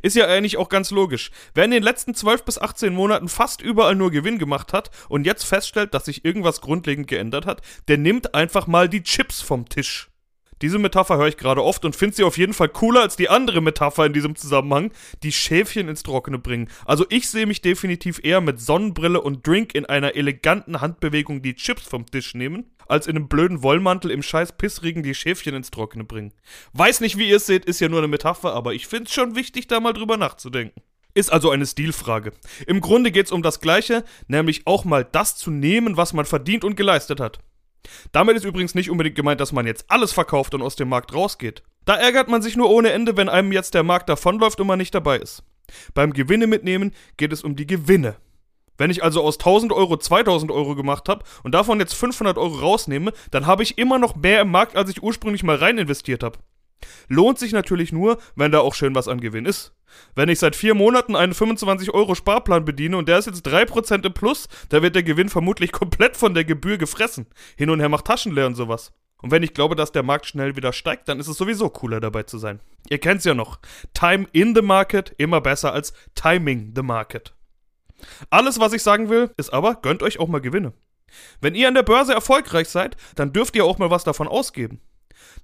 Ist 0.01 0.15
ja 0.15 0.27
eigentlich 0.27 0.57
auch 0.57 0.69
ganz 0.69 0.91
logisch. 0.91 1.31
Wer 1.55 1.65
in 1.65 1.71
den 1.71 1.81
letzten 1.81 2.13
12 2.13 2.45
bis 2.45 2.59
18 2.59 2.93
Monaten 2.93 3.29
fast 3.29 3.61
überall 3.61 3.95
nur 3.95 4.11
Gewinn 4.11 4.37
gemacht 4.37 4.71
hat 4.71 4.91
und 5.09 5.25
jetzt 5.25 5.43
feststellt, 5.43 5.93
dass 5.95 6.05
sich 6.05 6.23
irgendwas 6.23 6.61
grundlegend 6.61 7.07
geändert 7.07 7.47
hat, 7.47 7.61
der 7.87 7.97
nimmt 7.97 8.35
einfach 8.35 8.67
mal 8.67 8.89
die 8.89 9.01
Chips 9.01 9.41
vom 9.41 9.67
Tisch. 9.67 10.09
Diese 10.61 10.79
Metapher 10.79 11.17
höre 11.17 11.27
ich 11.27 11.37
gerade 11.37 11.63
oft 11.63 11.85
und 11.85 11.95
finde 11.95 12.15
sie 12.15 12.23
auf 12.23 12.37
jeden 12.37 12.53
Fall 12.53 12.69
cooler 12.69 13.01
als 13.01 13.15
die 13.15 13.29
andere 13.29 13.61
Metapher 13.61 14.05
in 14.05 14.13
diesem 14.13 14.35
Zusammenhang, 14.35 14.91
die 15.23 15.31
Schäfchen 15.31 15.87
ins 15.87 16.03
Trockene 16.03 16.39
bringen. 16.39 16.69
Also 16.85 17.05
ich 17.09 17.29
sehe 17.29 17.45
mich 17.45 17.61
definitiv 17.61 18.19
eher 18.23 18.41
mit 18.41 18.59
Sonnenbrille 18.59 19.21
und 19.21 19.45
Drink 19.45 19.75
in 19.75 19.85
einer 19.85 20.15
eleganten 20.15 20.81
Handbewegung 20.81 21.41
die 21.41 21.55
Chips 21.55 21.83
vom 21.83 22.05
Tisch 22.05 22.33
nehmen, 22.33 22.65
als 22.87 23.05
in 23.05 23.15
einem 23.15 23.27
blöden 23.27 23.61
Wollmantel 23.61 24.09
im 24.11 24.23
scheiß 24.23 24.57
Pissregen 24.57 25.03
die 25.03 25.13
Schäfchen 25.13 25.53
ins 25.53 25.71
Trockene 25.71 26.03
bringen. 26.03 26.33
Weiß 26.73 27.01
nicht, 27.01 27.17
wie 27.17 27.29
ihr 27.29 27.37
es 27.37 27.45
seht, 27.45 27.65
ist 27.65 27.79
ja 27.79 27.89
nur 27.89 27.99
eine 27.99 28.07
Metapher, 28.07 28.53
aber 28.53 28.73
ich 28.73 28.87
finde 28.87 29.05
es 29.05 29.13
schon 29.13 29.35
wichtig, 29.35 29.67
da 29.67 29.79
mal 29.79 29.93
drüber 29.93 30.17
nachzudenken. 30.17 30.81
Ist 31.13 31.31
also 31.31 31.49
eine 31.49 31.65
Stilfrage. 31.65 32.31
Im 32.67 32.79
Grunde 32.79 33.11
geht 33.11 33.25
es 33.25 33.31
um 33.31 33.41
das 33.41 33.59
Gleiche, 33.59 34.03
nämlich 34.27 34.67
auch 34.67 34.85
mal 34.85 35.03
das 35.03 35.35
zu 35.35 35.49
nehmen, 35.49 35.97
was 35.97 36.13
man 36.13 36.25
verdient 36.25 36.63
und 36.63 36.75
geleistet 36.75 37.19
hat. 37.19 37.39
Damit 38.11 38.35
ist 38.35 38.45
übrigens 38.45 38.75
nicht 38.75 38.89
unbedingt 38.89 39.15
gemeint, 39.15 39.41
dass 39.41 39.51
man 39.51 39.65
jetzt 39.65 39.85
alles 39.87 40.13
verkauft 40.13 40.53
und 40.53 40.61
aus 40.61 40.75
dem 40.75 40.89
Markt 40.89 41.13
rausgeht. 41.13 41.63
Da 41.85 41.95
ärgert 41.95 42.27
man 42.27 42.41
sich 42.41 42.57
nur 42.57 42.69
ohne 42.69 42.91
Ende, 42.91 43.17
wenn 43.17 43.29
einem 43.29 43.51
jetzt 43.51 43.73
der 43.73 43.83
Markt 43.83 44.09
davonläuft 44.09 44.59
und 44.59 44.67
man 44.67 44.77
nicht 44.77 44.93
dabei 44.93 45.17
ist. 45.17 45.43
Beim 45.93 46.13
Gewinne 46.13 46.47
mitnehmen 46.47 46.93
geht 47.17 47.33
es 47.33 47.43
um 47.43 47.55
die 47.55 47.67
Gewinne. 47.67 48.15
Wenn 48.77 48.91
ich 48.91 49.03
also 49.03 49.23
aus 49.23 49.39
1000 49.39 49.71
Euro 49.71 49.97
2000 49.97 50.51
Euro 50.51 50.75
gemacht 50.75 51.09
habe 51.09 51.23
und 51.43 51.53
davon 51.53 51.79
jetzt 51.79 51.95
500 51.95 52.37
Euro 52.37 52.55
rausnehme, 52.59 53.11
dann 53.31 53.47
habe 53.47 53.63
ich 53.63 53.77
immer 53.77 53.99
noch 53.99 54.15
mehr 54.15 54.41
im 54.41 54.51
Markt, 54.51 54.75
als 54.75 54.89
ich 54.89 55.01
ursprünglich 55.01 55.43
mal 55.43 55.55
rein 55.55 55.77
investiert 55.77 56.23
habe. 56.23 56.37
Lohnt 57.07 57.39
sich 57.39 57.51
natürlich 57.51 57.91
nur, 57.91 58.17
wenn 58.35 58.51
da 58.51 58.59
auch 58.59 58.75
schön 58.75 58.95
was 58.95 59.07
an 59.07 59.19
Gewinn 59.19 59.45
ist. 59.45 59.73
Wenn 60.15 60.29
ich 60.29 60.39
seit 60.39 60.55
vier 60.55 60.75
Monaten 60.75 61.15
einen 61.15 61.33
25 61.33 61.93
Euro 61.93 62.15
Sparplan 62.15 62.65
bediene 62.65 62.97
und 62.97 63.07
der 63.07 63.17
ist 63.17 63.25
jetzt 63.25 63.47
3% 63.47 64.05
im 64.05 64.13
Plus, 64.13 64.47
da 64.69 64.81
wird 64.81 64.95
der 64.95 65.03
Gewinn 65.03 65.29
vermutlich 65.29 65.71
komplett 65.73 66.17
von 66.17 66.33
der 66.33 66.45
Gebühr 66.45 66.77
gefressen. 66.77 67.27
Hin 67.55 67.69
und 67.69 67.79
her 67.79 67.89
macht 67.89 68.05
Taschen 68.05 68.33
leer 68.33 68.47
und 68.47 68.55
sowas. 68.55 68.93
Und 69.21 69.31
wenn 69.31 69.43
ich 69.43 69.53
glaube, 69.53 69.75
dass 69.75 69.91
der 69.91 70.03
Markt 70.03 70.27
schnell 70.27 70.55
wieder 70.55 70.73
steigt, 70.73 71.09
dann 71.09 71.19
ist 71.19 71.27
es 71.27 71.37
sowieso 71.37 71.69
cooler 71.69 71.99
dabei 71.99 72.23
zu 72.23 72.37
sein. 72.37 72.59
Ihr 72.89 72.99
kennt's 72.99 73.25
ja 73.25 73.33
noch. 73.33 73.59
Time 73.93 74.27
in 74.31 74.53
the 74.53 74.61
market 74.61 75.13
immer 75.17 75.41
besser 75.41 75.73
als 75.73 75.93
timing 76.13 76.73
the 76.75 76.83
market. 76.83 77.33
Alles, 78.29 78.59
was 78.59 78.73
ich 78.73 78.83
sagen 78.83 79.09
will, 79.09 79.31
ist 79.37 79.51
aber, 79.51 79.75
gönnt 79.81 80.03
euch 80.03 80.19
auch 80.19 80.27
mal 80.27 80.41
Gewinne. 80.41 80.73
Wenn 81.41 81.55
ihr 81.55 81.67
an 81.67 81.73
der 81.73 81.83
Börse 81.83 82.13
erfolgreich 82.13 82.69
seid, 82.69 82.95
dann 83.15 83.33
dürft 83.33 83.55
ihr 83.55 83.65
auch 83.65 83.79
mal 83.79 83.89
was 83.89 84.03
davon 84.03 84.27
ausgeben. 84.27 84.81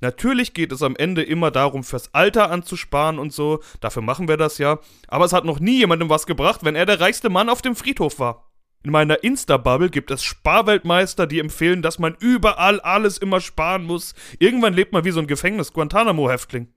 Natürlich 0.02 0.54
geht 0.54 0.72
es 0.72 0.82
am 0.82 0.96
Ende 0.96 1.24
immer 1.24 1.52
darum, 1.52 1.84
fürs 1.84 2.14
Alter 2.14 2.52
anzusparen 2.52 3.20
und 3.20 3.34
so, 3.34 3.62
dafür 3.80 4.02
machen 4.02 4.28
wir 4.28 4.38
das 4.38 4.58
ja, 4.58 4.80
aber 5.08 5.26
es 5.26 5.34
hat 5.34 5.46
noch 5.46 5.60
nie 5.60 5.80
jemandem 5.80 6.10
was 6.10 6.26
gebracht, 6.26 6.62
wenn 6.64 6.76
er 6.76 6.86
der 6.86 7.00
reichste 7.00 7.30
Mann 7.30 7.50
auf 7.50 7.62
dem 7.62 7.76
Friedhof 7.76 8.20
war. 8.20 8.50
In 8.84 8.92
meiner 8.92 9.24
Insta-Bubble 9.24 9.90
gibt 9.90 10.12
es 10.12 10.24
Sparweltmeister, 10.24 11.26
die 11.26 11.40
empfehlen, 11.40 11.82
dass 11.82 12.00
man 12.00 12.18
überall 12.20 12.82
alles 12.82 13.18
immer 13.18 13.40
sparen 13.40 13.86
muss. 13.86 14.14
Irgendwann 14.40 14.74
lebt 14.74 14.92
man 14.92 15.06
wie 15.06 15.12
so 15.12 15.22
ein 15.22 15.28
Gefängnis-Guantanamo-Häftling. 15.28 16.68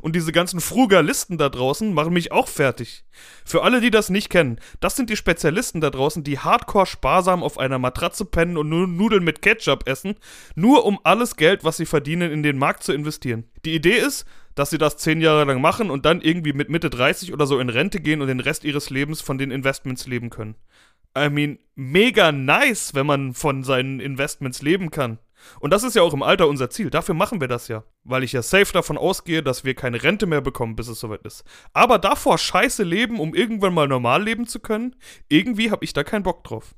Und 0.00 0.16
diese 0.16 0.32
ganzen 0.32 0.60
Frugalisten 0.60 1.38
da 1.38 1.48
draußen 1.48 1.92
machen 1.92 2.12
mich 2.12 2.32
auch 2.32 2.48
fertig. 2.48 3.04
Für 3.44 3.62
alle, 3.62 3.80
die 3.80 3.90
das 3.90 4.10
nicht 4.10 4.30
kennen, 4.30 4.58
das 4.80 4.96
sind 4.96 5.10
die 5.10 5.16
Spezialisten 5.16 5.80
da 5.80 5.90
draußen, 5.90 6.24
die 6.24 6.38
hardcore 6.38 6.86
sparsam 6.86 7.42
auf 7.42 7.58
einer 7.58 7.78
Matratze 7.78 8.24
pennen 8.24 8.56
und 8.56 8.68
nur 8.68 8.86
Nudeln 8.86 9.24
mit 9.24 9.42
Ketchup 9.42 9.88
essen, 9.88 10.14
nur 10.54 10.84
um 10.84 10.98
alles 11.04 11.36
Geld, 11.36 11.64
was 11.64 11.76
sie 11.76 11.86
verdienen, 11.86 12.30
in 12.30 12.42
den 12.42 12.58
Markt 12.58 12.82
zu 12.82 12.92
investieren. 12.92 13.44
Die 13.64 13.74
Idee 13.74 13.96
ist, 13.96 14.26
dass 14.54 14.70
sie 14.70 14.78
das 14.78 14.96
zehn 14.96 15.20
Jahre 15.20 15.44
lang 15.44 15.60
machen 15.60 15.90
und 15.90 16.04
dann 16.04 16.20
irgendwie 16.20 16.52
mit 16.52 16.68
Mitte 16.68 16.90
30 16.90 17.32
oder 17.32 17.46
so 17.46 17.58
in 17.60 17.68
Rente 17.68 18.00
gehen 18.00 18.20
und 18.20 18.28
den 18.28 18.40
Rest 18.40 18.64
ihres 18.64 18.90
Lebens 18.90 19.20
von 19.20 19.38
den 19.38 19.50
Investments 19.50 20.06
leben 20.06 20.30
können. 20.30 20.56
I 21.16 21.28
mean, 21.28 21.58
mega 21.74 22.30
nice, 22.30 22.94
wenn 22.94 23.06
man 23.06 23.34
von 23.34 23.64
seinen 23.64 24.00
Investments 24.00 24.62
leben 24.62 24.90
kann. 24.90 25.18
Und 25.60 25.72
das 25.72 25.82
ist 25.82 25.96
ja 25.96 26.02
auch 26.02 26.14
im 26.14 26.22
Alter 26.22 26.48
unser 26.48 26.70
Ziel. 26.70 26.90
Dafür 26.90 27.14
machen 27.14 27.40
wir 27.40 27.48
das 27.48 27.68
ja. 27.68 27.84
Weil 28.04 28.22
ich 28.24 28.32
ja 28.32 28.42
safe 28.42 28.72
davon 28.72 28.98
ausgehe, 28.98 29.42
dass 29.42 29.64
wir 29.64 29.74
keine 29.74 30.02
Rente 30.02 30.26
mehr 30.26 30.40
bekommen, 30.40 30.76
bis 30.76 30.88
es 30.88 31.00
soweit 31.00 31.22
ist. 31.22 31.44
Aber 31.72 31.98
davor 31.98 32.38
scheiße 32.38 32.82
leben, 32.82 33.20
um 33.20 33.34
irgendwann 33.34 33.74
mal 33.74 33.88
normal 33.88 34.22
leben 34.22 34.46
zu 34.46 34.60
können, 34.60 34.96
irgendwie 35.28 35.70
habe 35.70 35.84
ich 35.84 35.92
da 35.92 36.04
keinen 36.04 36.22
Bock 36.22 36.44
drauf. 36.44 36.74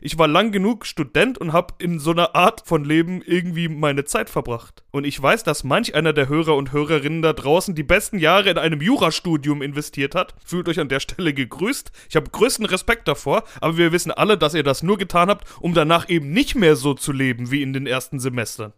Ich 0.00 0.18
war 0.18 0.28
lang 0.28 0.52
genug 0.52 0.86
Student 0.86 1.38
und 1.38 1.52
habe 1.52 1.74
in 1.78 1.98
so 1.98 2.10
einer 2.10 2.34
Art 2.34 2.62
von 2.64 2.84
Leben 2.84 3.22
irgendwie 3.22 3.68
meine 3.68 4.04
Zeit 4.04 4.30
verbracht. 4.30 4.84
Und 4.90 5.04
ich 5.04 5.20
weiß, 5.20 5.42
dass 5.42 5.64
manch 5.64 5.94
einer 5.94 6.12
der 6.12 6.28
Hörer 6.28 6.56
und 6.56 6.72
Hörerinnen 6.72 7.22
da 7.22 7.32
draußen 7.32 7.74
die 7.74 7.82
besten 7.82 8.18
Jahre 8.18 8.50
in 8.50 8.58
einem 8.58 8.80
Jurastudium 8.80 9.62
investiert 9.62 10.14
hat. 10.14 10.34
Fühlt 10.44 10.68
euch 10.68 10.80
an 10.80 10.88
der 10.88 11.00
Stelle 11.00 11.34
gegrüßt. 11.34 11.90
Ich 12.08 12.16
habe 12.16 12.30
größten 12.30 12.66
Respekt 12.66 13.08
davor, 13.08 13.44
aber 13.60 13.76
wir 13.76 13.92
wissen 13.92 14.10
alle, 14.10 14.38
dass 14.38 14.54
ihr 14.54 14.62
das 14.62 14.82
nur 14.82 14.98
getan 14.98 15.28
habt, 15.28 15.46
um 15.60 15.74
danach 15.74 16.08
eben 16.08 16.30
nicht 16.30 16.54
mehr 16.54 16.76
so 16.76 16.94
zu 16.94 17.12
leben 17.12 17.50
wie 17.50 17.62
in 17.62 17.72
den 17.72 17.86
ersten 17.86 18.20
Semestern. 18.20 18.72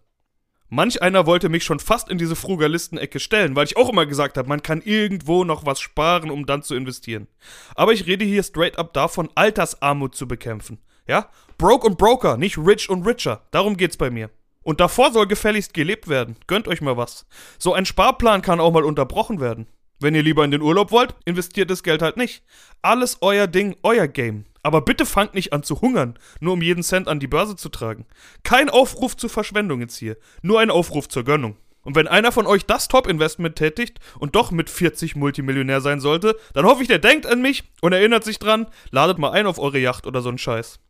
Manch 0.68 1.00
einer 1.00 1.26
wollte 1.26 1.49
mich 1.49 1.62
schon 1.62 1.78
fast 1.78 2.08
in 2.08 2.18
diese 2.18 2.35
Frugalisten-Ecke 2.35 3.20
stellen, 3.20 3.54
weil 3.54 3.66
ich 3.66 3.76
auch 3.76 3.88
immer 3.88 4.04
gesagt 4.04 4.37
habe, 4.37 4.49
man 4.49 4.62
kann 4.62 4.82
irgendwo 4.82 5.44
noch 5.44 5.64
was 5.64 5.80
sparen, 5.80 6.30
um 6.30 6.44
dann 6.44 6.62
zu 6.62 6.75
investieren. 6.75 7.28
Aber 7.76 7.92
ich 7.92 8.06
rede 8.06 8.25
hier 8.25 8.42
straight 8.42 8.76
up 8.76 8.92
davon, 8.92 9.28
Altersarmut 9.37 10.16
zu 10.16 10.26
bekämpfen. 10.26 10.78
Ja? 11.06 11.30
Broke 11.56 11.87
und 11.87 11.99
Broker, 11.99 12.37
nicht 12.37 12.58
rich 12.58 12.90
und 12.90 13.06
richer. 13.06 13.42
Darum 13.52 13.76
geht's 13.76 13.96
bei 13.96 14.11
mir. 14.11 14.30
Und 14.62 14.80
davor 14.80 15.12
soll 15.12 15.28
gefälligst 15.28 15.75
gelebt 15.75 16.08
werden. 16.08 16.37
Gönnt 16.49 16.66
euch 16.66 16.80
mal 16.80 16.96
was. 16.96 17.26
So 17.56 17.73
ein 17.73 17.87
Sparplan 17.87 18.42
kann 18.42 18.58
auch 18.58 18.73
mal 18.73 18.85
unterbrochen 18.85 19.40
werden. 19.40 19.68
Wenn 19.99 20.15
ihr 20.15 20.23
lieber 20.23 20.45
in 20.45 20.50
den 20.50 20.61
Urlaub 20.61 20.91
wollt, 20.91 21.15
investiert 21.25 21.71
das 21.71 21.83
Geld 21.83 22.03
halt 22.03 22.17
nicht. 22.17 22.43
Alles 22.83 23.19
euer 23.23 23.47
Ding, 23.47 23.76
euer 23.83 24.09
Game. 24.09 24.45
Aber 24.62 24.83
bitte 24.83 25.07
fangt 25.07 25.35
nicht 25.35 25.53
an 25.53 25.62
zu 25.62 25.81
hungern, 25.81 26.19
nur 26.41 26.55
um 26.55 26.62
jeden 26.62 26.83
Cent 26.83 27.09
an 27.09 27.21
die 27.21 27.29
Börse 27.29 27.57
zu 27.57 27.69
tragen. 27.69 28.05
Kein 28.43 28.69
Aufruf 28.69 29.17
zur 29.17 29.31
Verschwendung 29.31 29.81
jetzt 29.81 29.97
hier, 29.97 30.17
nur 30.43 30.61
ein 30.61 30.71
Aufruf 30.71 31.09
zur 31.09 31.25
Gönnung. 31.25 31.57
Und 31.83 31.95
wenn 31.95 32.09
einer 32.09 32.33
von 32.33 32.49
euch 32.49 32.67
das 32.67 32.88
Top-Investment 32.88 33.55
tätigt 33.55 34.00
und 34.19 34.35
doch 34.35 34.50
mit 34.50 34.69
40 34.69 35.15
Multimillionär 35.15 35.81
sein 35.81 36.00
sollte, 36.00 36.37
dann 36.53 36.67
hoffe 36.67 36.83
ich, 36.83 36.88
der 36.88 36.99
denkt 36.99 37.26
an 37.26 37.41
mich 37.41 37.62
und 37.81 37.93
erinnert 37.93 38.25
sich 38.25 38.41
dran, 38.41 38.67
ladet 38.91 39.19
mal 39.19 39.31
ein 39.31 39.47
auf 39.47 39.61
eure 39.61 39.79
Yacht 39.79 40.05
oder 40.05 40.21
so 40.21 40.29
einen 40.29 40.38
Scheiß. 40.38 40.81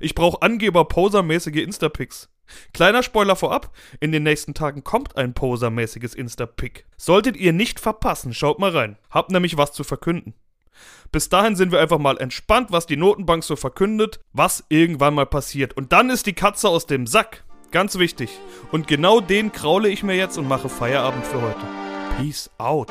Ich 0.00 0.14
brauche 0.14 0.40
Angeber-Poser-mäßige 0.40 1.56
Instapics. 1.56 2.30
Kleiner 2.72 3.02
Spoiler 3.02 3.36
vorab, 3.36 3.72
in 4.00 4.12
den 4.12 4.22
nächsten 4.22 4.54
Tagen 4.54 4.84
kommt 4.84 5.16
ein 5.16 5.34
Poser-mäßiges 5.34 6.14
Instapic. 6.14 6.84
Solltet 6.96 7.36
ihr 7.36 7.52
nicht 7.52 7.80
verpassen, 7.80 8.34
schaut 8.34 8.58
mal 8.58 8.70
rein. 8.70 8.98
Habt 9.10 9.30
nämlich 9.30 9.56
was 9.56 9.72
zu 9.72 9.84
verkünden. 9.84 10.34
Bis 11.12 11.28
dahin 11.28 11.56
sind 11.56 11.72
wir 11.72 11.80
einfach 11.80 11.98
mal 11.98 12.18
entspannt, 12.18 12.70
was 12.70 12.86
die 12.86 12.96
Notenbank 12.96 13.44
so 13.44 13.56
verkündet, 13.56 14.20
was 14.32 14.64
irgendwann 14.68 15.14
mal 15.14 15.26
passiert. 15.26 15.76
Und 15.76 15.92
dann 15.92 16.10
ist 16.10 16.26
die 16.26 16.32
Katze 16.32 16.68
aus 16.68 16.86
dem 16.86 17.06
Sack. 17.06 17.44
Ganz 17.70 17.98
wichtig. 17.98 18.30
Und 18.72 18.86
genau 18.86 19.20
den 19.20 19.52
kraule 19.52 19.88
ich 19.88 20.02
mir 20.02 20.16
jetzt 20.16 20.38
und 20.38 20.48
mache 20.48 20.68
Feierabend 20.68 21.26
für 21.26 21.40
heute. 21.40 21.66
Peace 22.16 22.50
out. 22.58 22.90